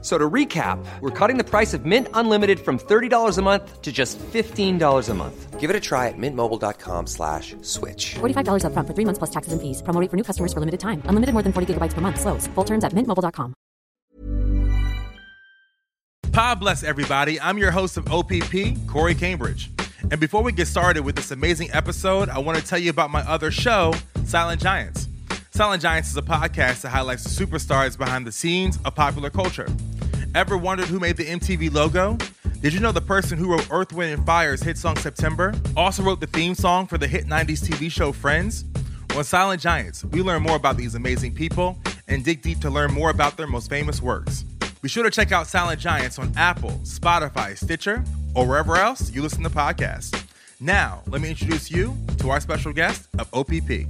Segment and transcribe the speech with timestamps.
[0.00, 3.90] So to recap, we're cutting the price of Mint Unlimited from $30 a month to
[3.90, 5.58] just $15 a month.
[5.58, 8.14] Give it a try at mintmobile.com slash switch.
[8.20, 9.82] $45 upfront for three months plus taxes and fees.
[9.82, 11.02] Promo rate for new customers for limited time.
[11.06, 12.20] Unlimited more than 40 gigabytes per month.
[12.20, 12.46] Slows.
[12.54, 13.54] Full terms at mintmobile.com.
[16.32, 17.40] Pod bless everybody.
[17.40, 19.72] I'm your host of OPP, Corey Cambridge.
[20.12, 23.10] And before we get started with this amazing episode, I want to tell you about
[23.10, 23.92] my other show,
[24.24, 25.07] Silent Giants.
[25.50, 29.66] Silent Giants is a podcast that highlights the superstars behind the scenes of popular culture.
[30.34, 32.18] Ever wondered who made the MTV logo?
[32.60, 36.02] Did you know the person who wrote Earth, Wind, and Fire's hit song September also
[36.02, 38.64] wrote the theme song for the hit 90s TV show Friends?
[39.16, 42.92] On Silent Giants, we learn more about these amazing people and dig deep to learn
[42.92, 44.42] more about their most famous works.
[44.82, 48.04] Be sure to check out Silent Giants on Apple, Spotify, Stitcher,
[48.34, 50.24] or wherever else you listen to podcasts.
[50.60, 53.86] Now, let me introduce you to our special guest of OPP.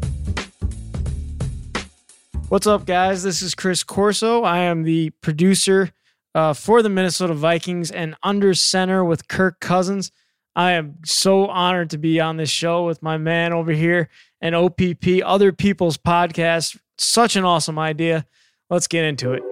[2.48, 3.22] What's up, guys?
[3.22, 4.42] This is Chris Corso.
[4.42, 5.90] I am the producer
[6.34, 10.10] uh, for the Minnesota Vikings and under center with Kirk Cousins.
[10.56, 14.08] I am so honored to be on this show with my man over here
[14.40, 16.78] and OPP, Other People's Podcast.
[16.96, 18.24] Such an awesome idea.
[18.70, 19.42] Let's get into it.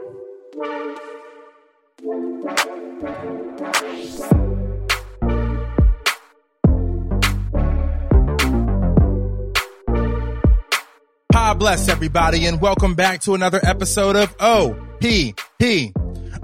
[11.47, 15.95] God bless everybody and welcome back to another episode of OPP.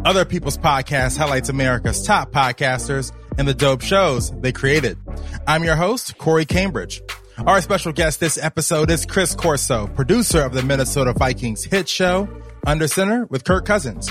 [0.05, 4.97] Other People's Podcast highlights America's top podcasters and the dope shows they created.
[5.45, 7.03] I'm your host, Corey Cambridge.
[7.37, 12.29] Our special guest this episode is Chris Corso, producer of the Minnesota Vikings hit show,
[12.65, 14.09] Under Center with Kirk Cousins.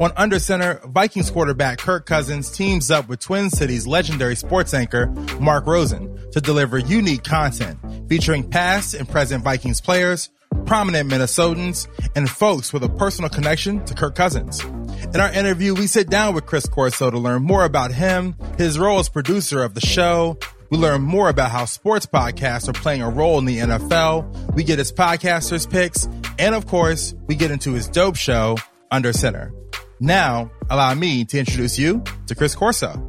[0.00, 5.08] On Under Center, Vikings quarterback Kirk Cousins teams up with Twin Cities legendary sports anchor
[5.38, 7.78] Mark Rosen to deliver unique content
[8.08, 10.30] featuring past and present Vikings players,
[10.64, 14.64] prominent Minnesotans, and folks with a personal connection to Kirk Cousins.
[15.12, 18.78] In our interview, we sit down with Chris Corso to learn more about him, his
[18.78, 20.38] role as producer of the show.
[20.70, 24.54] We learn more about how sports podcasts are playing a role in the NFL.
[24.54, 26.08] We get his podcasters picks.
[26.38, 28.56] And of course, we get into his dope show,
[28.90, 29.52] Under Center.
[30.00, 33.06] Now, allow me to introduce you to Chris Corso.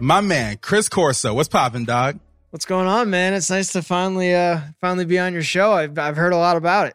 [0.00, 1.34] My man, Chris Corso.
[1.34, 2.18] What's poppin', dog?
[2.48, 3.34] What's going on, man?
[3.34, 5.72] It's nice to finally uh finally be on your show.
[5.72, 6.94] I've I've heard a lot about it.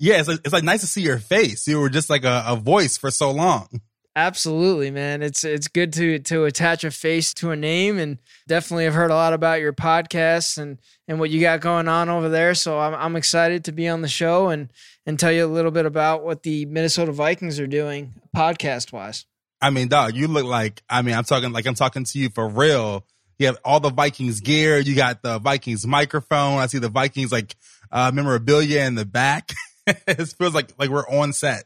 [0.00, 1.66] Yeah, it's like, it's like nice to see your face.
[1.68, 3.68] You were just like a, a voice for so long.
[4.16, 5.22] Absolutely, man.
[5.22, 9.10] It's it's good to to attach a face to a name, and definitely have heard
[9.10, 12.54] a lot about your podcast and and what you got going on over there.
[12.54, 14.72] So I'm I'm excited to be on the show and
[15.04, 19.26] and tell you a little bit about what the Minnesota Vikings are doing podcast wise.
[19.60, 22.30] I mean, dog, you look like I mean, I'm talking like I'm talking to you
[22.30, 23.04] for real.
[23.40, 24.78] You have all the Vikings gear.
[24.78, 26.58] You got the Vikings microphone.
[26.60, 27.56] I see the Vikings like
[27.90, 29.52] uh, memorabilia in the back.
[29.86, 31.64] it feels like like we're on set.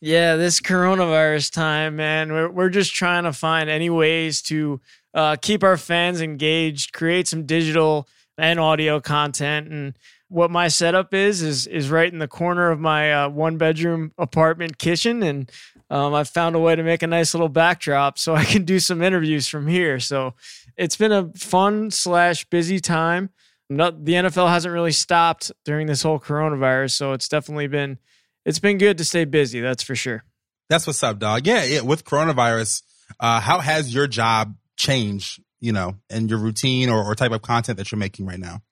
[0.00, 4.80] Yeah, this coronavirus time, man, we're we're just trying to find any ways to
[5.12, 8.06] uh, keep our fans engaged, create some digital
[8.36, 9.98] and audio content, and
[10.28, 14.12] what my setup is is is right in the corner of my uh, one bedroom
[14.18, 15.50] apartment kitchen, and
[15.90, 18.78] um, I've found a way to make a nice little backdrop so I can do
[18.78, 19.98] some interviews from here.
[19.98, 20.34] So
[20.76, 23.30] it's been a fun slash busy time.
[23.68, 27.98] Not, the NFL hasn't really stopped during this whole coronavirus, so it's definitely been
[28.48, 29.60] it's been good to stay busy.
[29.60, 30.24] That's for sure.
[30.70, 31.46] That's what's up, dog.
[31.46, 31.82] Yeah, yeah.
[31.82, 32.82] With coronavirus,
[33.20, 35.42] uh, how has your job changed?
[35.60, 38.62] You know, and your routine or, or type of content that you're making right now.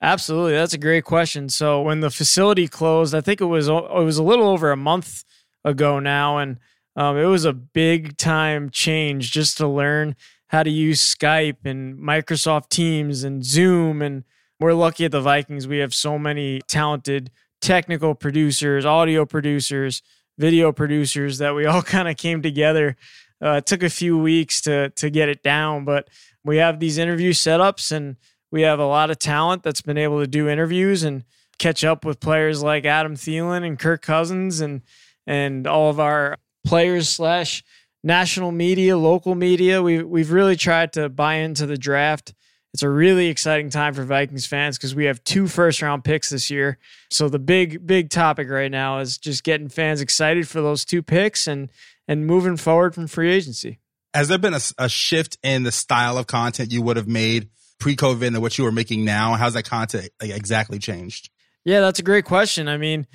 [0.00, 1.50] Absolutely, that's a great question.
[1.50, 4.76] So when the facility closed, I think it was it was a little over a
[4.76, 5.24] month
[5.64, 6.58] ago now, and
[6.96, 10.16] um, it was a big time change just to learn
[10.46, 14.00] how to use Skype and Microsoft Teams and Zoom.
[14.00, 14.24] And
[14.58, 17.30] we're lucky at the Vikings; we have so many talented
[17.60, 20.02] technical producers, audio producers,
[20.38, 22.96] video producers that we all kind of came together.
[23.42, 26.08] Uh, it took a few weeks to to get it down, but
[26.44, 28.16] we have these interview setups and
[28.50, 31.24] we have a lot of talent that's been able to do interviews and
[31.58, 34.82] catch up with players like Adam Thielen and Kirk Cousins and
[35.26, 37.62] and all of our players slash
[38.02, 39.82] national media, local media.
[39.82, 42.34] We we've really tried to buy into the draft.
[42.72, 46.30] It's a really exciting time for Vikings fans because we have two first round picks
[46.30, 46.78] this year.
[47.10, 51.02] So the big big topic right now is just getting fans excited for those two
[51.02, 51.70] picks and
[52.06, 53.80] and moving forward from free agency.
[54.14, 57.48] Has there been a, a shift in the style of content you would have made
[57.78, 59.34] pre-COVID and what you were making now?
[59.34, 61.30] How's that content exactly changed?
[61.64, 62.68] Yeah, that's a great question.
[62.68, 63.06] I mean,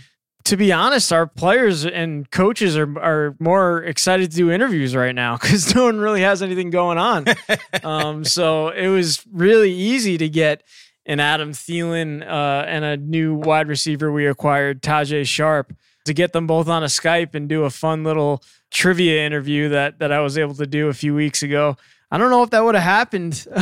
[0.46, 5.14] to be honest, our players and coaches are are more excited to do interviews right
[5.14, 7.26] now because no one really has anything going on.
[7.84, 10.64] um, so it was really easy to get
[11.06, 15.76] an Adam Thielen uh, and a new wide receiver we acquired, Tajae Sharpe,
[16.06, 20.00] to get them both on a Skype and do a fun little trivia interview that
[20.00, 21.76] that I was able to do a few weeks ago.
[22.12, 23.48] I don't know if that would have happened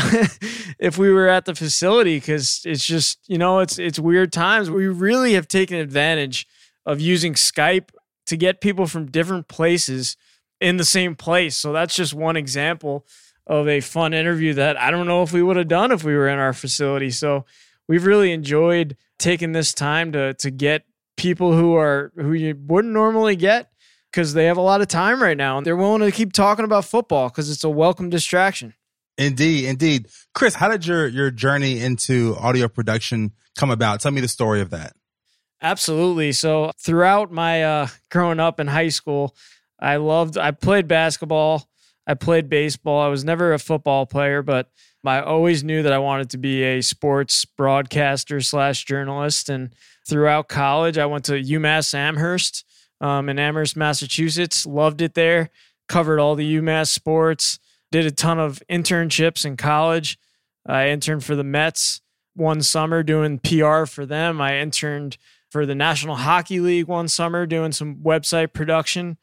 [0.80, 4.70] if we were at the facility because it's just you know it's it's weird times.
[4.70, 6.46] We really have taken advantage
[6.86, 7.90] of using Skype
[8.28, 10.18] to get people from different places
[10.62, 11.56] in the same place.
[11.56, 13.06] So that's just one example
[13.46, 16.16] of a fun interview that I don't know if we would have done if we
[16.16, 17.10] were in our facility.
[17.10, 17.46] So
[17.88, 20.86] we've really enjoyed taking this time to to get
[21.18, 23.70] people who are who you wouldn't normally get
[24.12, 26.66] because they have a lot of time right now and they're willing to keep talking
[26.66, 28.74] about football because it's a welcome distraction.
[29.18, 30.08] Indeed, indeed.
[30.34, 34.00] Chris, how did your your journey into audio production come about?
[34.00, 34.94] Tell me the story of that.
[35.64, 36.34] Absolutely.
[36.34, 39.34] So throughout my uh, growing up in high school,
[39.80, 40.38] I loved.
[40.38, 41.70] I played basketball.
[42.06, 43.02] I played baseball.
[43.02, 44.70] I was never a football player, but
[45.06, 49.50] I always knew that I wanted to be a sports broadcaster slash journalist.
[49.50, 49.74] And
[50.06, 52.66] throughout college, I went to UMass Amherst
[53.00, 54.66] um, in Amherst, Massachusetts.
[54.66, 55.50] Loved it there.
[55.88, 57.58] Covered all the UMass sports.
[57.90, 60.18] Did a ton of internships in college.
[60.66, 62.02] I interned for the Mets
[62.36, 64.42] one summer doing PR for them.
[64.42, 65.18] I interned
[65.54, 69.20] for the National Hockey League one summer doing some website production.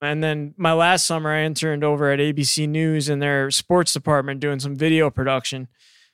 [0.00, 4.40] And then my last summer, I interned over at ABC News in their sports department
[4.40, 5.68] doing some video production.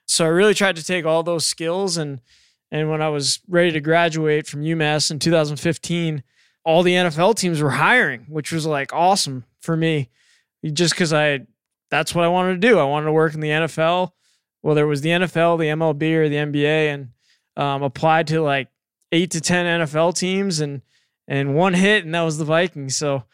[0.08, 2.20] So I really tried to take all those skills and
[2.72, 6.24] and when I was ready to graduate from UMass in 2015,
[6.64, 10.10] all the NFL teams were hiring, which was like awesome for me,
[10.64, 11.46] just because I
[11.92, 12.80] that's what I wanted to do.
[12.80, 14.10] I wanted to work in the NFL,
[14.62, 17.08] whether it was the NFL, the MLB, or the NBA, and
[17.56, 18.66] um, applied to like
[19.12, 20.82] eight to ten NFL teams and
[21.28, 22.96] and one hit, and that was the Vikings.
[22.96, 23.24] So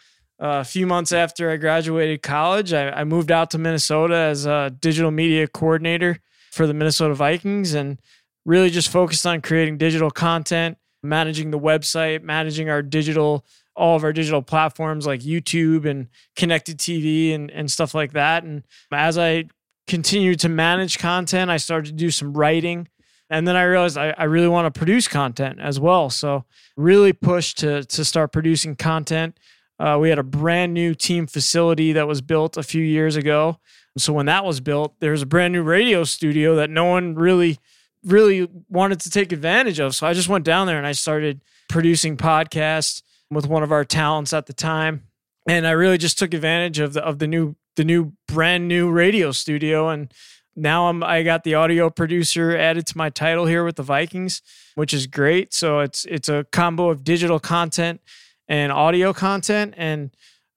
[0.41, 4.45] uh, a few months after I graduated college, I, I, moved out to Minnesota as
[4.45, 6.19] a digital media coordinator
[6.51, 7.99] for the Minnesota Vikings, and
[8.45, 13.45] really just focused on creating digital content, managing the website, managing our digital
[13.77, 18.43] all of our digital platforms like YouTube and connected TV and, and stuff like that.
[18.43, 19.45] And as I
[19.87, 22.89] continued to manage content, I started to do some writing
[23.31, 26.11] and then I realized I, I really want to produce content as well.
[26.11, 26.45] So
[26.77, 29.39] really pushed to to start producing content.
[29.79, 33.59] Uh, we had a brand new team facility that was built a few years ago.
[33.99, 37.15] So when that was built, there was a brand new radio studio that no one
[37.15, 37.59] really
[38.05, 39.95] really wanted to take advantage of.
[39.95, 43.85] So I just went down there and I started producing podcasts with one of our
[43.85, 45.03] talents at the time.
[45.49, 48.91] And I really just took advantage of the of the new the new brand new
[48.91, 50.13] radio studio and
[50.57, 54.43] now I'm I got the audio producer added to my title here with the Vikings,
[54.75, 55.53] which is great.
[55.53, 58.01] So it's it's a combo of digital content
[58.49, 60.11] and audio content, and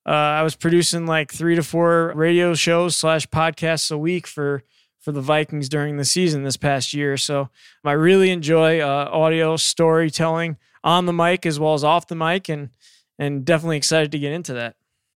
[0.06, 4.64] uh, I was producing like three to four radio shows slash podcasts a week for
[5.00, 7.18] for the Vikings during the season this past year.
[7.18, 7.50] So
[7.84, 12.48] I really enjoy uh, audio storytelling on the mic as well as off the mic,
[12.50, 12.70] and
[13.18, 14.76] and definitely excited to get into that.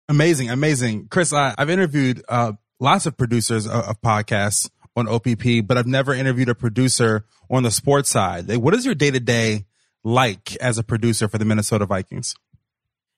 [0.08, 1.34] Amazing, amazing, Chris.
[1.34, 6.14] I, have interviewed uh, lots of producers of, of, podcasts on OPP, but I've never
[6.14, 8.56] interviewed a producer on the sports side.
[8.58, 9.66] What is your day to day
[10.04, 12.36] like as a producer for the Minnesota Vikings?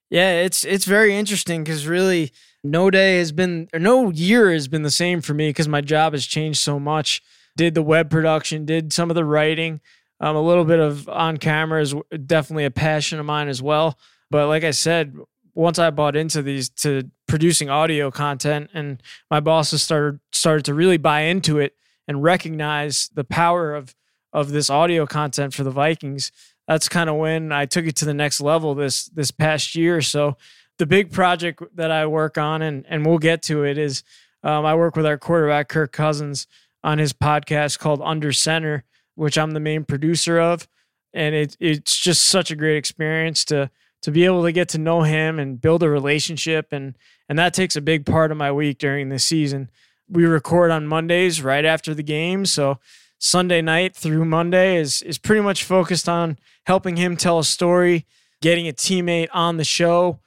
[0.10, 4.68] Yeah, it's it's very interesting because really no day has been or no year has
[4.68, 7.22] been the same for me because my job has changed so much.
[7.56, 9.82] Did the web production, did some of the writing,
[10.20, 13.98] um, a little bit of on camera is definitely a passion of mine as well.
[14.30, 15.16] But like I said,
[15.54, 20.74] once I bought into these to producing audio content and my bosses started started to
[20.74, 23.96] really buy into it and recognize the power of
[24.34, 26.34] of this audio content for the Vikings,
[26.68, 30.02] that's kind of when I took it to the next level this this past year.
[30.02, 30.36] So
[30.78, 34.04] the big project that I work on and and we'll get to it is
[34.44, 36.48] um, I work with our quarterback Kirk Cousins
[36.84, 38.84] on his podcast called Under Center,
[39.16, 40.68] which I'm the main producer of,
[41.14, 44.78] and it it's just such a great experience to to be able to get to
[44.78, 46.96] know him and build a relationship and
[47.30, 49.70] and that takes a big part of my week during the season.
[50.10, 52.80] We record on Mondays right after the game, so
[53.20, 58.06] Sunday night through Monday is is pretty much focused on helping him tell a story,
[58.42, 60.20] getting a teammate on the show.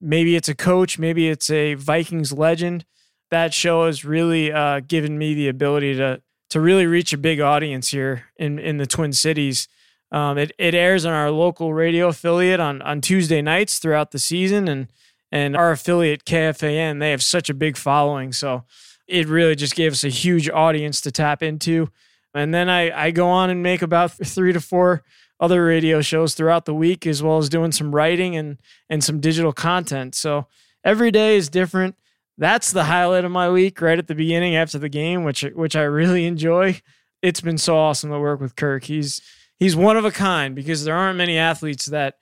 [0.00, 2.84] Maybe it's a coach, maybe it's a Vikings legend.
[3.30, 7.40] That show has really uh, given me the ability to to really reach a big
[7.40, 9.68] audience here in in the Twin Cities
[10.10, 14.18] um, it, it airs on our local radio affiliate on, on Tuesday nights throughout the
[14.18, 14.88] season, and
[15.30, 18.64] and our affiliate KFAN they have such a big following, so
[19.06, 21.90] it really just gave us a huge audience to tap into.
[22.34, 25.02] And then I I go on and make about three to four
[25.40, 29.20] other radio shows throughout the week, as well as doing some writing and and some
[29.20, 30.14] digital content.
[30.14, 30.46] So
[30.84, 31.96] every day is different.
[32.38, 35.76] That's the highlight of my week, right at the beginning after the game, which which
[35.76, 36.80] I really enjoy.
[37.20, 38.84] It's been so awesome to work with Kirk.
[38.84, 39.20] He's
[39.58, 42.14] he's one of a kind because there aren't many athletes that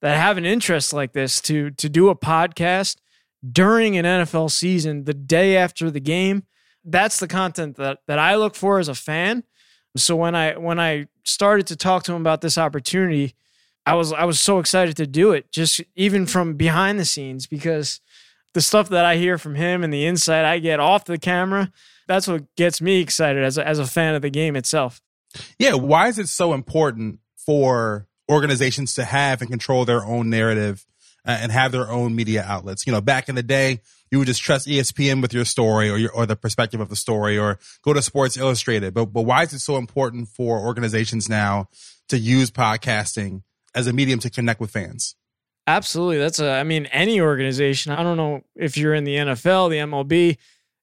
[0.00, 2.96] that have an interest like this to to do a podcast
[3.50, 6.44] during an NFL season the day after the game.
[6.84, 9.44] That's the content that that I look for as a fan.
[9.96, 13.34] So when I when I started to talk to him about this opportunity,
[13.86, 17.46] I was I was so excited to do it just even from behind the scenes
[17.46, 18.00] because
[18.54, 21.70] the stuff that I hear from him and the insight I get off the camera,
[22.06, 25.00] that's what gets me excited as a, as a fan of the game itself.
[25.58, 30.86] Yeah, why is it so important for organizations to have and control their own narrative
[31.26, 32.86] uh, and have their own media outlets?
[32.86, 33.80] You know, back in the day,
[34.10, 36.96] you would just trust ESPN with your story or your or the perspective of the
[36.96, 38.94] story or go to Sports Illustrated.
[38.94, 41.68] But but why is it so important for organizations now
[42.08, 43.42] to use podcasting
[43.74, 45.14] as a medium to connect with fans?
[45.66, 46.18] Absolutely.
[46.18, 47.92] That's a I mean any organization.
[47.92, 50.38] I don't know if you're in the NFL, the MLB,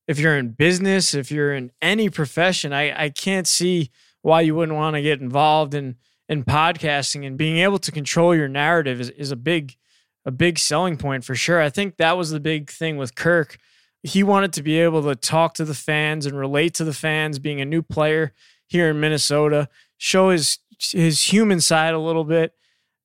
[0.07, 3.89] if you're in business, if you're in any profession, I I can't see
[4.25, 5.95] why you wouldn't want to get involved in
[6.27, 9.75] in podcasting and being able to control your narrative is, is a big
[10.25, 11.61] a big selling point for sure.
[11.61, 13.59] I think that was the big thing with Kirk.
[14.01, 17.37] He wanted to be able to talk to the fans and relate to the fans,
[17.37, 18.33] being a new player
[18.65, 22.53] here in Minnesota, show his his human side a little bit,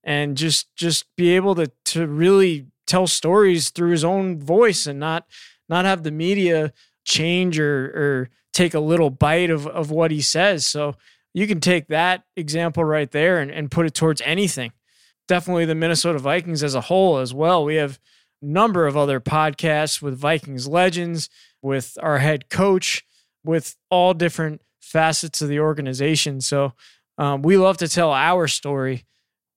[0.03, 4.99] and just just be able to to really tell stories through his own voice and
[4.99, 5.27] not
[5.69, 6.73] not have the media
[7.05, 10.67] change or or take a little bite of of what he says.
[10.67, 10.97] So
[11.33, 14.73] you can take that example right there and, and put it towards anything
[15.31, 17.65] definitely the Minnesota Vikings as a whole as well.
[17.65, 18.01] We have
[18.43, 21.31] a number of other podcasts with Vikings legends,
[21.63, 23.05] with our head coach,
[23.45, 26.41] with all different facets of the organization.
[26.41, 26.73] So
[27.17, 29.05] um, we love to tell our story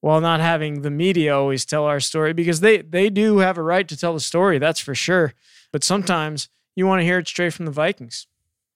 [0.01, 3.63] while not having the media always tell our story because they they do have a
[3.63, 5.33] right to tell the story, that's for sure.
[5.71, 8.27] But sometimes you want to hear it straight from the Vikings.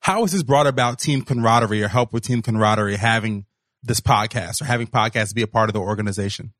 [0.01, 3.45] How has this brought about team camaraderie or help with team camaraderie having
[3.83, 6.53] this podcast or having podcasts be a part of the organization?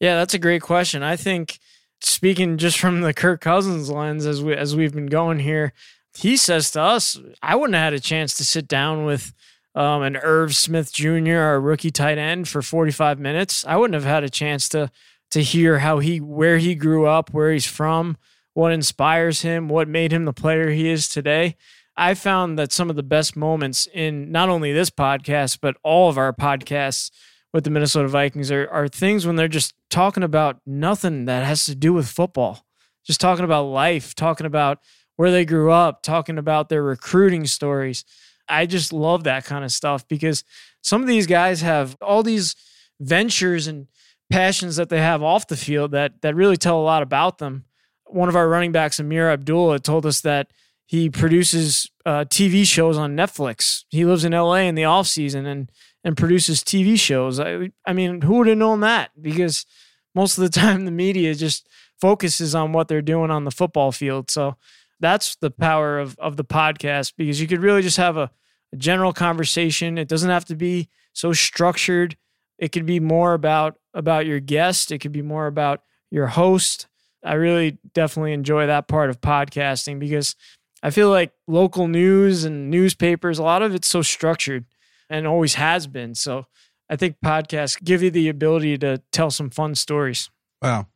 [0.00, 1.02] Yeah, that's a great question.
[1.02, 1.58] I think
[2.00, 5.72] speaking just from the Kirk Cousins lens as we as we've been going here,
[6.16, 9.32] he says to us, I wouldn't have had a chance to sit down with
[9.74, 13.64] um, an Irv Smith Jr., our rookie tight end, for 45 minutes.
[13.66, 14.90] I wouldn't have had a chance to
[15.30, 18.16] to hear how he where he grew up, where he's from,
[18.56, 21.54] what inspires him, what made him the player he is today.
[21.94, 26.08] I found that some of the best moments in not only this podcast, but all
[26.08, 27.10] of our podcasts
[27.52, 31.66] with the Minnesota Vikings are, are things when they're just talking about nothing that has
[31.66, 32.64] to do with football,
[33.06, 34.78] just talking about life, talking about
[35.16, 38.06] where they grew up, talking about their recruiting stories.
[38.48, 40.44] I just love that kind of stuff because
[40.80, 42.56] some of these guys have all these
[43.00, 43.88] ventures and
[44.30, 47.66] passions that they have off the field that that really tell a lot about them.
[48.06, 50.48] One of our running backs, Ameer Abdullah, told us that
[50.86, 53.84] he produces uh, TV shows on Netflix.
[53.88, 55.70] He lives in LA in the off season and
[56.04, 57.40] and produces TV shows.
[57.40, 59.10] I, I mean, who would have known that?
[59.20, 59.66] Because
[60.14, 61.68] most of the time, the media just
[62.00, 64.30] focuses on what they're doing on the football field.
[64.30, 64.56] So
[65.00, 68.30] that's the power of of the podcast because you could really just have a,
[68.72, 69.98] a general conversation.
[69.98, 72.16] It doesn't have to be so structured.
[72.58, 74.92] It could be more about about your guest.
[74.92, 76.86] It could be more about your host.
[77.26, 80.36] I really definitely enjoy that part of podcasting because
[80.82, 84.64] I feel like local news and newspapers, a lot of it's so structured
[85.10, 86.14] and always has been.
[86.14, 86.46] So
[86.88, 90.30] I think podcasts give you the ability to tell some fun stories.
[90.62, 90.86] Wow.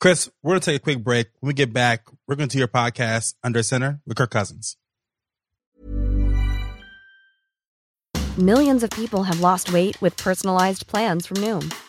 [0.00, 1.28] Chris, we're going to take a quick break.
[1.40, 4.76] When we get back, we're going to do your podcast, Under Center, with Kirk Cousins.
[8.38, 11.74] Millions of people have lost weight with personalized plans from Noom,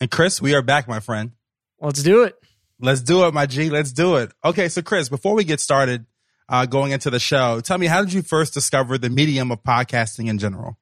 [0.00, 1.32] And Chris, we are back, my friend.
[1.80, 2.36] Let's do it.
[2.80, 3.70] Let's do it, my G.
[3.70, 4.30] Let's do it.
[4.44, 6.06] Okay, so Chris, before we get started,
[6.48, 7.60] uh, going into the show.
[7.60, 10.78] Tell me, how did you first discover the medium of podcasting in general?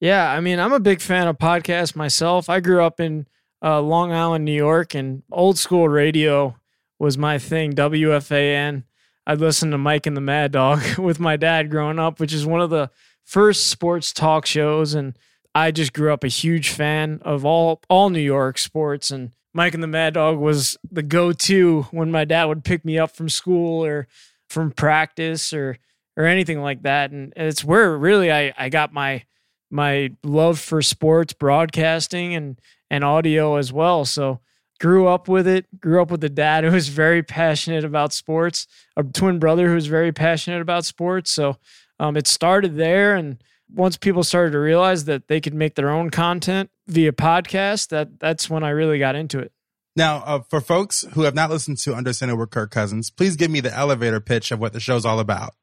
[0.00, 2.48] Yeah, I mean, I'm a big fan of podcasts myself.
[2.48, 3.26] I grew up in
[3.62, 6.56] uh, Long Island, New York, and old school radio
[6.98, 7.72] was my thing.
[7.72, 8.84] WFAN.
[9.26, 12.46] I'd listen to Mike and the Mad Dog with my dad growing up, which is
[12.46, 12.90] one of the
[13.24, 14.94] first sports talk shows.
[14.94, 15.18] And
[15.58, 19.74] I just grew up a huge fan of all all New York sports and Mike
[19.74, 23.28] and the Mad Dog was the go-to when my dad would pick me up from
[23.28, 24.06] school or
[24.48, 25.76] from practice or
[26.16, 27.10] or anything like that.
[27.10, 29.24] And it's where really I, I got my
[29.68, 34.04] my love for sports broadcasting and and audio as well.
[34.04, 34.38] So
[34.78, 38.68] grew up with it, grew up with a dad who was very passionate about sports,
[38.96, 41.32] a twin brother who was very passionate about sports.
[41.32, 41.56] So
[41.98, 45.90] um, it started there and once people started to realize that they could make their
[45.90, 49.52] own content via podcast, that that's when I really got into it.
[49.96, 53.36] Now, uh, for folks who have not listened to Under Center with Kirk Cousins, please
[53.36, 55.54] give me the elevator pitch of what the show's all about.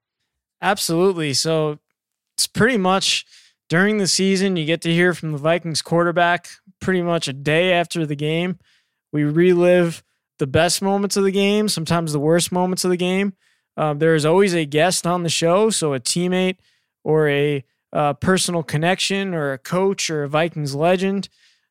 [0.62, 1.34] Absolutely.
[1.34, 1.80] So
[2.36, 3.26] it's pretty much
[3.70, 7.74] during the season, you get to hear from the Vikings quarterback pretty much a day
[7.74, 8.60] after the game.
[9.12, 10.04] We relive
[10.38, 13.34] the best moments of the game, sometimes the worst moments of the game.
[13.78, 16.58] Uh, there is always a guest on the show, so a teammate
[17.04, 17.64] or a
[17.94, 21.30] uh, personal connection or a coach or a Vikings legend.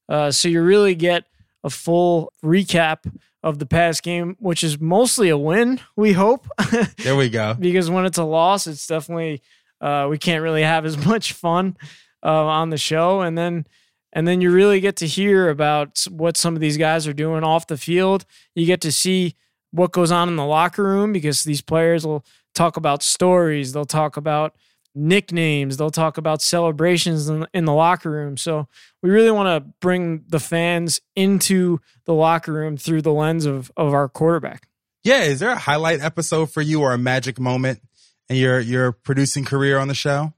[0.08, 1.24] Uh, so you really get
[1.62, 3.10] a full recap
[3.42, 6.46] of the past game, which is mostly a win, we hope.
[6.98, 7.54] there we go.
[7.58, 9.42] because when it's a loss, it's definitely
[9.80, 11.76] uh, we can't really have as much fun
[12.24, 13.66] uh, on the show, and then
[14.14, 17.44] and then you really get to hear about what some of these guys are doing
[17.44, 18.24] off the field.
[18.54, 19.34] You get to see
[19.72, 23.72] what goes on in the locker room because these players will talk about stories.
[23.72, 24.54] They'll talk about
[24.94, 25.76] nicknames.
[25.76, 28.36] They'll talk about celebrations in, in the locker room.
[28.36, 28.68] So
[29.02, 33.70] we really want to bring the fans into the locker room through the lens of
[33.76, 34.68] of our quarterback.
[35.02, 37.80] Yeah, is there a highlight episode for you or a magic moment
[38.28, 40.32] in your your producing career on the show?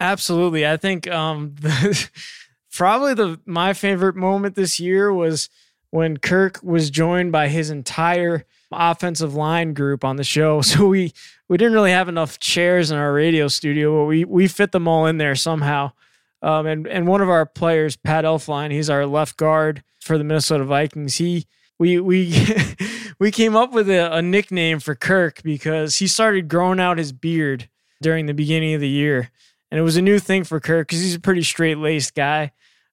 [0.00, 0.66] Absolutely.
[0.66, 2.08] I think um the,
[2.72, 5.48] probably the my favorite moment this year was
[5.90, 10.60] when Kirk was joined by his entire offensive line group on the show.
[10.72, 11.12] So we
[11.52, 14.88] we didn't really have enough chairs in our radio studio, but we we fit them
[14.88, 15.92] all in there somehow.
[16.40, 20.24] Um, and and one of our players, Pat Elflein, he's our left guard for the
[20.24, 21.16] Minnesota Vikings.
[21.16, 21.46] He
[21.78, 22.34] we we
[23.18, 27.12] we came up with a, a nickname for Kirk because he started growing out his
[27.12, 27.68] beard
[28.00, 29.30] during the beginning of the year,
[29.70, 32.52] and it was a new thing for Kirk because he's a pretty straight laced guy.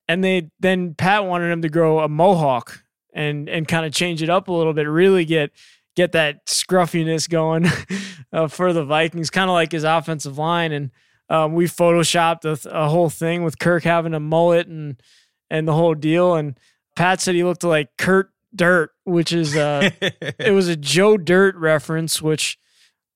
[0.09, 4.21] And they then Pat wanted him to grow a mohawk and and kind of change
[4.21, 5.51] it up a little bit, really get
[5.99, 7.65] get that scruffiness going
[8.33, 10.71] uh, for the Vikings, kind of like his offensive line.
[10.71, 10.91] And
[11.29, 15.01] um, we photoshopped a, a, whole thing with Kirk having a mullet and
[15.49, 16.35] and the whole deal.
[16.35, 16.57] And
[16.95, 21.55] Pat said he looked like Kurt Dirt, which is uh, it was a Joe Dirt
[21.55, 22.21] reference.
[22.21, 22.57] Which,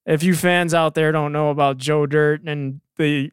[0.06, 3.32] if you fans out there don't know about Joe Dirt and the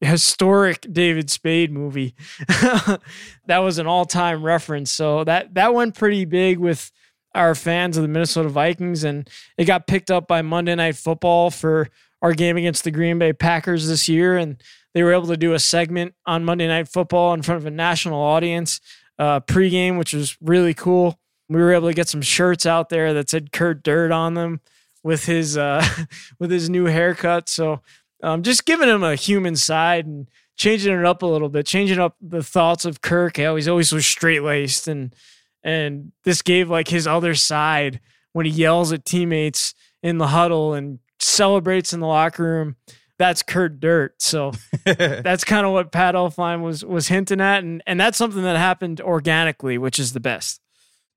[0.00, 2.14] historic David Spade movie.
[2.46, 4.92] that was an all-time reference.
[4.92, 6.92] So that that went pretty big with
[7.34, 11.50] our fans of the Minnesota Vikings and it got picked up by Monday Night Football
[11.50, 11.88] for
[12.20, 14.62] our game against the Green Bay Packers this year and
[14.94, 17.70] they were able to do a segment on Monday Night Football in front of a
[17.70, 18.80] national audience
[19.18, 21.18] uh, pregame, which was really cool.
[21.48, 24.60] We were able to get some shirts out there that said Kurt Dirt on them
[25.02, 25.84] with his uh,
[26.38, 27.48] with his new haircut.
[27.48, 27.80] So
[28.22, 31.98] um, just giving him a human side and changing it up a little bit, changing
[31.98, 33.36] up the thoughts of Kirk.
[33.36, 35.14] He's always so straight laced, and
[35.62, 38.00] and this gave like his other side
[38.32, 42.76] when he yells at teammates in the huddle and celebrates in the locker room.
[43.18, 44.20] That's Kurt Dirt.
[44.20, 44.52] So
[44.84, 48.56] that's kind of what Pat Elflein was was hinting at, and and that's something that
[48.56, 50.60] happened organically, which is the best.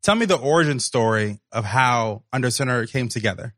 [0.04, 3.56] Tell me the origin story of how Under Center came together.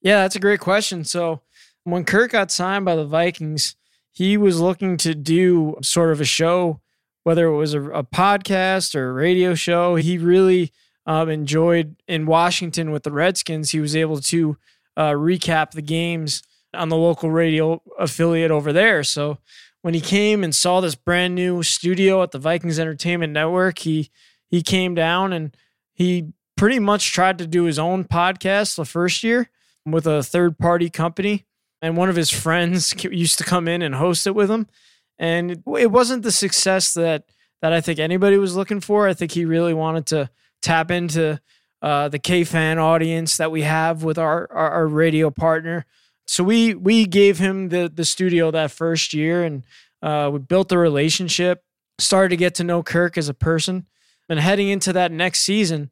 [0.00, 1.04] Yeah, that's a great question.
[1.04, 1.42] So
[1.82, 3.74] when Kirk got signed by the Vikings,
[4.12, 6.80] he was looking to do sort of a show,
[7.24, 9.96] whether it was a, a podcast or a radio show.
[9.96, 10.72] He really
[11.06, 13.70] um, enjoyed in Washington with the Redskins.
[13.70, 14.56] He was able to
[14.96, 16.42] uh, recap the games
[16.74, 19.04] on the local radio affiliate over there.
[19.04, 19.38] So
[19.82, 24.10] when he came and saw this brand new studio at the Vikings Entertainment Network, he
[24.48, 25.56] he came down and
[25.94, 29.50] he pretty much tried to do his own podcast the first year
[29.84, 31.46] with a third party company
[31.80, 34.68] and one of his friends used to come in and host it with him.
[35.18, 37.24] And it wasn't the success that
[37.60, 39.08] that I think anybody was looking for.
[39.08, 41.40] I think he really wanted to tap into
[41.80, 45.86] uh, the KFAN audience that we have with our, our, our radio partner.
[46.26, 49.64] So we we gave him the the studio that first year, and
[50.02, 51.64] uh, we built a relationship.
[51.98, 53.86] Started to get to know Kirk as a person,
[54.28, 55.90] and heading into that next season,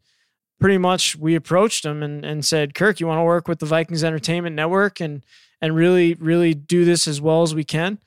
[0.60, 3.66] pretty much we approached him and, and said, Kirk, you want to work with the
[3.66, 5.24] Vikings Entertainment Network and
[5.60, 7.98] and really, really do this as well as we can.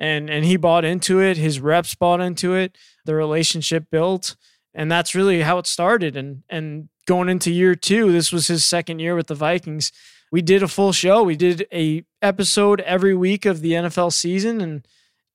[0.00, 4.34] And and he bought into it, his reps bought into it, the relationship built.
[4.74, 6.16] And that's really how it started.
[6.16, 9.92] And and going into year two, this was his second year with the Vikings.
[10.32, 11.22] We did a full show.
[11.22, 14.86] We did a episode every week of the NFL season and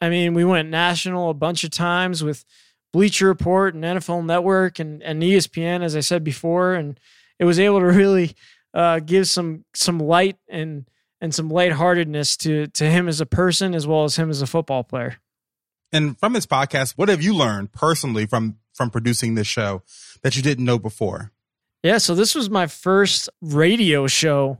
[0.01, 2.43] I mean, we went national a bunch of times with
[2.91, 6.99] Bleacher Report and NFL Network and, and ESPN, as I said before, and
[7.39, 8.35] it was able to really
[8.73, 10.85] uh, give some some light and
[11.25, 14.47] and some lightheartedness to to him as a person as well as him as a
[14.47, 15.17] football player.
[15.91, 19.81] And from this podcast, what have you learned personally from from producing this show
[20.21, 21.31] that you didn't know before?
[21.83, 24.59] Yeah, so this was my first radio show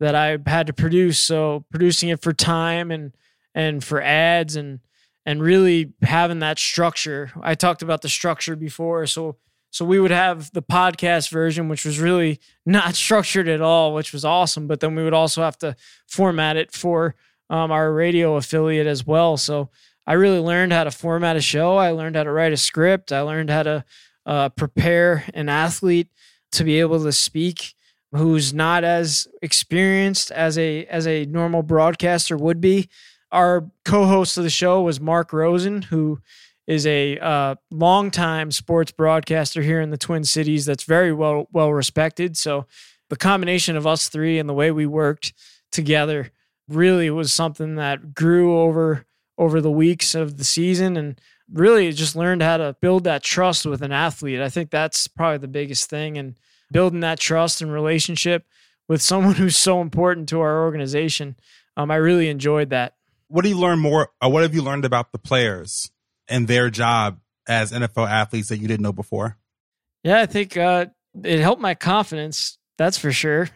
[0.00, 1.18] that I had to produce.
[1.18, 3.12] So producing it for time and
[3.52, 4.80] and for ads and
[5.26, 7.32] and really having that structure.
[7.42, 9.36] I talked about the structure before, so
[9.74, 14.12] so we would have the podcast version, which was really not structured at all, which
[14.12, 14.68] was awesome.
[14.68, 15.74] But then we would also have to
[16.06, 17.16] format it for
[17.50, 19.36] um, our radio affiliate as well.
[19.36, 19.70] So
[20.06, 21.76] I really learned how to format a show.
[21.76, 23.10] I learned how to write a script.
[23.10, 23.84] I learned how to
[24.24, 26.06] uh, prepare an athlete
[26.52, 27.74] to be able to speak
[28.12, 32.88] who's not as experienced as a as a normal broadcaster would be.
[33.32, 36.20] Our co-host of the show was Mark Rosen, who
[36.66, 41.72] is a uh, longtime sports broadcaster here in the Twin Cities that's very well well
[41.72, 42.36] respected.
[42.36, 42.66] So
[43.10, 45.34] the combination of us three and the way we worked
[45.70, 46.30] together
[46.68, 51.20] really was something that grew over over the weeks of the season and
[51.52, 54.40] really just learned how to build that trust with an athlete.
[54.40, 56.38] I think that's probably the biggest thing and
[56.70, 58.46] building that trust and relationship
[58.88, 61.36] with someone who's so important to our organization.
[61.76, 62.94] Um, I really enjoyed that.
[63.28, 64.10] What do you learn more?
[64.22, 65.90] Or what have you learned about the players
[66.28, 69.38] and their job as NFL athletes that you didn't know before?
[70.02, 70.86] Yeah, I think uh,
[71.22, 72.58] it helped my confidence.
[72.76, 73.48] That's for sure.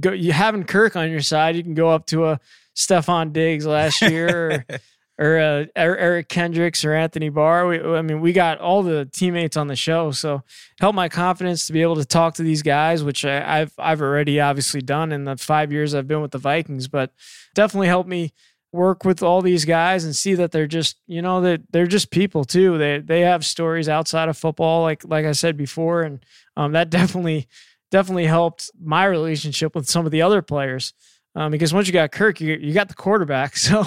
[0.00, 2.40] Go, you having Kirk on your side, you can go up to a
[2.74, 4.78] Stefon Diggs last year, or,
[5.18, 7.66] or uh, Eric Kendricks or Anthony Barr.
[7.66, 10.42] We, I mean, we got all the teammates on the show, so
[10.80, 14.02] helped my confidence to be able to talk to these guys, which I, I've I've
[14.02, 17.12] already obviously done in the five years I've been with the Vikings, but
[17.54, 18.32] definitely helped me
[18.74, 22.10] work with all these guys and see that they're just you know that they're, just
[22.10, 22.76] people too.
[22.76, 26.24] They they have stories outside of football like like i said before and
[26.56, 27.46] um, that definitely
[27.90, 30.92] definitely helped my relationship with some of the other players.
[31.36, 33.84] Um, because once you got kirk you, you got the quarterback so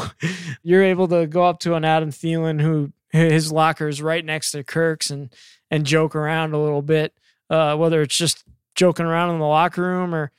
[0.64, 4.52] you're able to go up to an adam Thielen who his locker is right next
[4.52, 5.34] to kirk's and
[5.72, 7.14] and joke around a little bit
[7.50, 8.44] uh, whether it's just
[8.76, 10.32] joking around in the locker room or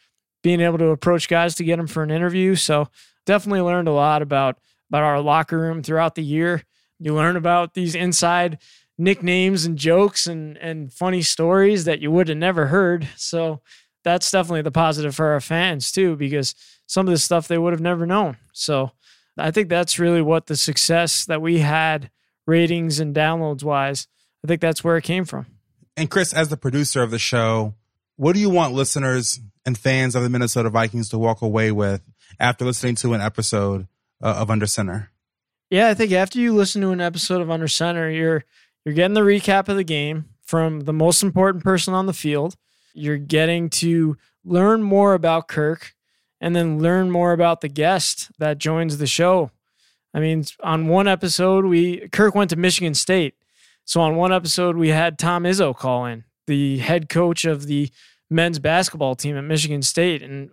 [0.43, 2.55] being able to approach guys to get them for an interview.
[2.55, 2.89] So
[3.29, 6.65] definitely learned a lot about about our locker room throughout the year.
[6.99, 8.59] You learn about these inside
[8.97, 13.07] nicknames and jokes and and funny stories that you would have never heard.
[13.15, 13.61] So
[14.03, 16.55] that's definitely the positive for our fans too, because
[16.87, 18.39] some of the stuff they would have never known.
[18.53, 18.93] So
[19.37, 22.11] I think that's really what the success that we had
[22.47, 24.09] ratings and downloads wise.
[24.43, 25.47] I think that's where it came from.
[25.97, 27.75] And Chris, as the producer of the show,
[28.17, 32.03] what do you want listeners and fans of the Minnesota Vikings to walk away with
[32.39, 33.89] after listening to an episode
[34.23, 35.11] uh, of Under Center?
[35.71, 38.45] Yeah, I think after you listen to an episode of Under Center, you're
[38.85, 42.57] you're getting the recap of the game from the most important person on the field.
[42.95, 45.95] You're getting to learn more about Kirk
[46.41, 49.51] and then learn more about the guest that joins the show.
[50.15, 53.35] I mean, on one episode, we Kirk went to Michigan State.
[53.85, 57.91] So on one episode, we had Tom Izzo call in, the head coach of the
[58.31, 60.23] men's basketball team at Michigan State.
[60.23, 60.51] And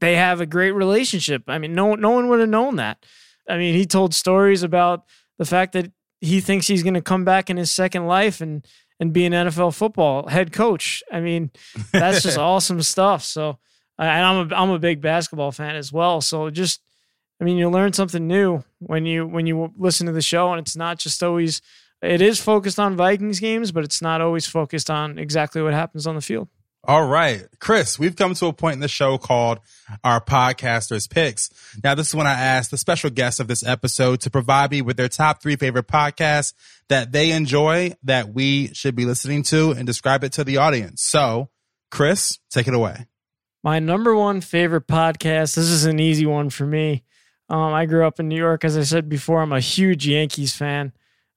[0.00, 1.44] they have a great relationship.
[1.48, 3.04] I mean, no no one would have known that.
[3.48, 5.04] I mean, he told stories about
[5.38, 8.66] the fact that he thinks he's going to come back in his second life and
[9.00, 11.02] and be an NFL football head coach.
[11.10, 11.50] I mean,
[11.92, 13.22] that's just awesome stuff.
[13.22, 13.58] So,
[13.98, 16.20] and I'm a I'm a big basketball fan as well.
[16.20, 16.80] So just
[17.40, 20.60] I mean, you learn something new when you when you listen to the show, and
[20.60, 21.60] it's not just always.
[22.00, 26.06] It is focused on Vikings games, but it's not always focused on exactly what happens
[26.06, 26.48] on the field.
[26.84, 27.44] All right.
[27.58, 29.58] Chris, we've come to a point in the show called
[30.04, 31.50] our podcasters picks.
[31.82, 34.80] Now, this is when I ask the special guests of this episode to provide me
[34.80, 36.54] with their top three favorite podcasts
[36.88, 41.02] that they enjoy that we should be listening to and describe it to the audience.
[41.02, 41.50] So,
[41.90, 43.06] Chris, take it away.
[43.62, 45.56] My number one favorite podcast.
[45.56, 47.02] This is an easy one for me.
[47.50, 48.64] Um, I grew up in New York.
[48.64, 50.92] As I said before, I'm a huge Yankees fan.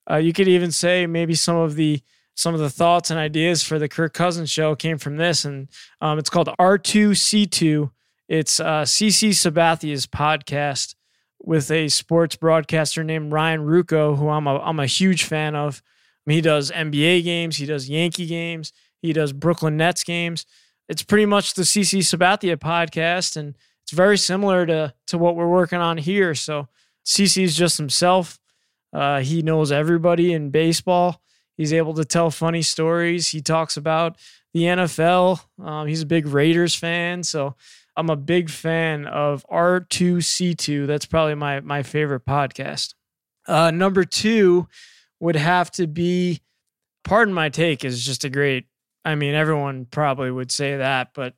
[0.09, 2.01] Uh, you could even say maybe some of the
[2.35, 5.67] some of the thoughts and ideas for the Kirk Cousins show came from this, and
[5.99, 7.91] um, it's called R2C2.
[8.27, 10.95] It's uh, CC Sabathia's podcast
[11.43, 15.81] with a sports broadcaster named Ryan Ruocco, who I'm a I'm a huge fan of.
[16.25, 20.45] He does NBA games, he does Yankee games, he does Brooklyn Nets games.
[20.87, 25.49] It's pretty much the CC Sabathia podcast, and it's very similar to to what we're
[25.49, 26.35] working on here.
[26.35, 26.67] So
[27.05, 28.39] CC is just himself.
[28.93, 31.20] Uh, he knows everybody in baseball.
[31.61, 33.27] He's able to tell funny stories.
[33.27, 34.17] He talks about
[34.51, 35.41] the NFL.
[35.63, 37.55] Um, he's a big Raiders fan, so
[37.95, 40.87] I'm a big fan of R2C2.
[40.87, 42.95] That's probably my my favorite podcast.
[43.47, 44.69] Uh, number two
[45.19, 46.41] would have to be,
[47.03, 48.65] pardon my take, is just a great.
[49.05, 51.35] I mean, everyone probably would say that, but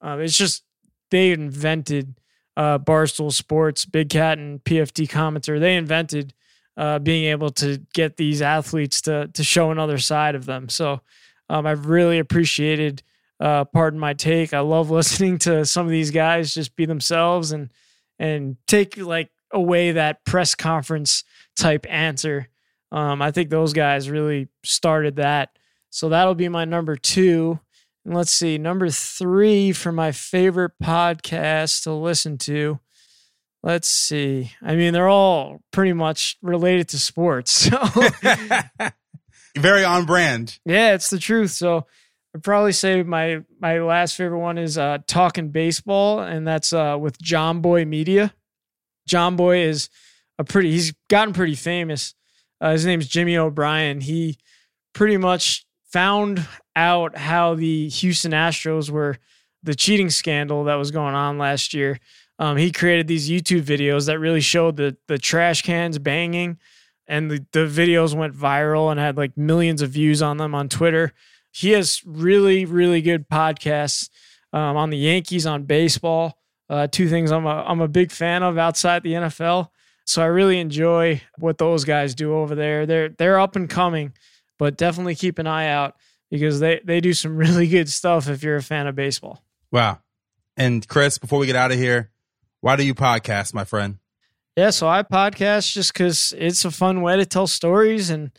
[0.00, 0.62] uh, it's just
[1.10, 2.18] they invented
[2.56, 5.60] uh, Barstool Sports, Big Cat, and PFT commenter.
[5.60, 6.32] They invented
[6.76, 10.68] uh, being able to get these athletes to to show another side of them.
[10.68, 11.00] So
[11.48, 13.02] um, I've really appreciated.
[13.38, 14.54] Uh, pardon my take.
[14.54, 17.70] I love listening to some of these guys just be themselves and
[18.18, 21.24] and take like away that press conference
[21.56, 22.48] type answer.
[22.92, 25.50] Um, I think those guys really started that.
[25.90, 27.58] So that'll be my number two.
[28.04, 32.78] And let's see, number three for my favorite podcast to listen to.
[33.66, 34.52] Let's see.
[34.62, 37.68] I mean, they're all pretty much related to sports.
[37.76, 37.78] So
[39.58, 40.60] Very on brand.
[40.64, 41.50] yeah, it's the truth.
[41.50, 41.86] So
[42.32, 46.96] I'd probably say my my last favorite one is uh Talking Baseball, and that's uh
[47.00, 48.32] with Jomboy Media.
[49.08, 49.88] John Boy is
[50.38, 52.14] a pretty he's gotten pretty famous.
[52.60, 54.00] Uh, his name's Jimmy O'Brien.
[54.00, 54.38] He
[54.92, 59.16] pretty much found out how the Houston Astros were
[59.62, 61.98] the cheating scandal that was going on last year.
[62.38, 66.58] Um, he created these YouTube videos that really showed the the trash cans banging,
[67.06, 70.68] and the, the videos went viral and had like millions of views on them on
[70.68, 71.12] Twitter.
[71.50, 74.10] He has really really good podcasts
[74.52, 76.38] um, on the Yankees, on baseball.
[76.68, 79.70] Uh, two things I'm a I'm a big fan of outside the NFL.
[80.04, 82.86] So I really enjoy what those guys do over there.
[82.86, 84.12] They're they're up and coming,
[84.58, 85.96] but definitely keep an eye out
[86.30, 89.42] because they they do some really good stuff if you're a fan of baseball.
[89.70, 90.00] Wow.
[90.56, 92.10] And Chris, before we get out of here,
[92.66, 93.98] why do you podcast, my friend?
[94.56, 98.32] Yeah, so I podcast just because it's a fun way to tell stories, and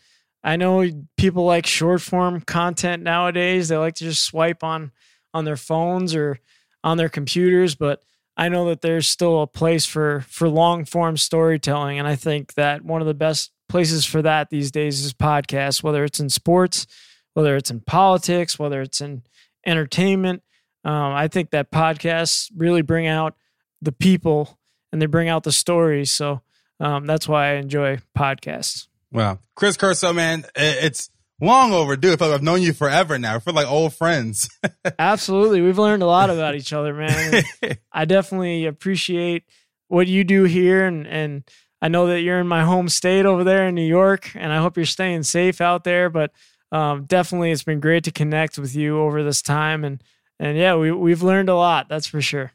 [0.44, 0.86] I know
[1.16, 3.70] people like short form content nowadays.
[3.70, 4.92] They like to just swipe on
[5.34, 6.40] on their phones or
[6.84, 8.04] on their computers, but
[8.36, 12.56] I know that there's still a place for for long form storytelling, and I think
[12.56, 15.82] that one of the best places for that these days is podcasts.
[15.82, 16.86] Whether it's in sports,
[17.34, 19.24] whether it's in politics, whether it's in
[19.66, 20.44] entertainment,
[20.84, 23.34] um, I think that podcasts really bring out
[23.82, 24.58] the people
[24.92, 26.12] and they bring out the stories.
[26.12, 26.42] So
[26.80, 28.88] um, that's why I enjoy podcasts.
[29.12, 29.40] Wow.
[29.56, 31.10] Chris Corso, man, it's
[31.42, 32.13] long overdue.
[32.13, 33.36] I feel like I've known you forever now.
[33.36, 34.50] I feel like old friends.
[35.00, 35.62] Absolutely.
[35.62, 37.44] We've learned a lot about each other, man.
[37.92, 39.44] I definitely appreciate
[39.88, 40.86] what you do here.
[40.86, 41.44] And, and
[41.82, 44.58] I know that you're in my home state over there in New York, and I
[44.58, 46.10] hope you're staying safe out there.
[46.10, 46.32] But
[46.72, 49.84] um, definitely, it's been great to connect with you over this time.
[49.84, 50.04] And,
[50.40, 51.88] and yeah, we, we've learned a lot.
[51.88, 52.52] That's for sure.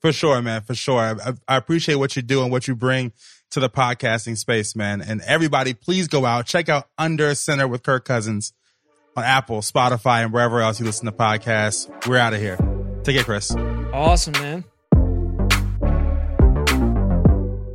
[0.00, 0.62] For sure, man.
[0.62, 1.00] For sure.
[1.00, 3.12] I, I, appreciate what you do and what you bring
[3.50, 5.00] to the podcasting space, man.
[5.00, 8.52] And everybody, please go out, check out Under Center with Kirk Cousins
[9.16, 11.88] on Apple, Spotify, and wherever else you listen to podcasts.
[12.06, 12.56] We're out of here.
[13.02, 13.54] Take care, Chris.
[13.92, 14.64] Awesome, man.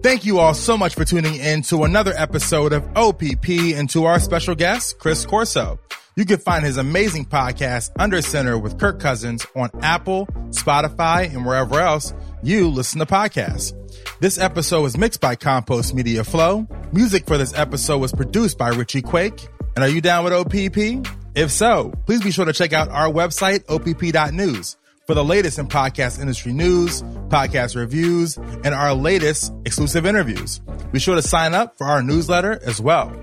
[0.04, 4.06] Thank you all so much for tuning in to another episode of OPP and to
[4.06, 5.80] our special guest, Chris Corso.
[6.16, 11.46] You can find his amazing podcast, Under Center with Kirk Cousins on Apple, Spotify, and
[11.46, 13.74] wherever else you listen to podcasts.
[14.20, 16.68] This episode was mixed by Compost Media Flow.
[16.92, 19.48] Music for this episode was produced by Richie Quake.
[19.76, 21.08] And are you down with OPP?
[21.34, 24.76] If so, please be sure to check out our website, opp.news
[25.08, 30.60] for the latest in podcast industry news, podcast reviews, and our latest exclusive interviews.
[30.92, 33.14] Be sure to sign up for our newsletter as well.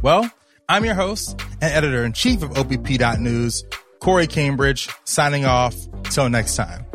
[0.00, 0.30] Well,
[0.68, 3.64] I'm your host and editor in chief of OPP.news,
[4.00, 5.74] Corey Cambridge, signing off.
[6.10, 6.86] Till next time.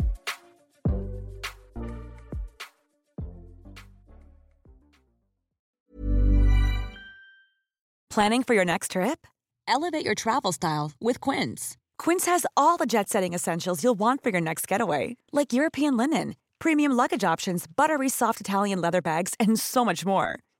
[8.10, 9.26] Planning for your next trip?
[9.66, 11.76] Elevate your travel style with Quince.
[11.98, 15.96] Quince has all the jet setting essentials you'll want for your next getaway, like European
[15.96, 20.38] linen, premium luggage options, buttery soft Italian leather bags, and so much more.